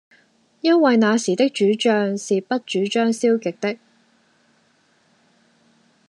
[0.61, 3.77] 因爲那時的主將是不主張消極的。